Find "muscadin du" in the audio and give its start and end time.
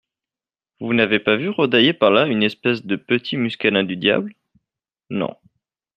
3.37-3.97